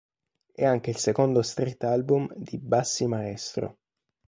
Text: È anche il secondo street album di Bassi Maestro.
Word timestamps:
È 0.51 0.65
anche 0.65 0.89
il 0.89 0.95
secondo 0.97 1.43
street 1.43 1.83
album 1.83 2.27
di 2.35 2.57
Bassi 2.57 3.05
Maestro. 3.05 3.77